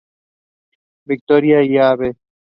[1.05, 1.99] Victoria y Av.